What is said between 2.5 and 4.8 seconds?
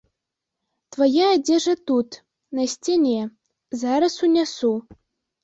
на сцяне, зараз унясу.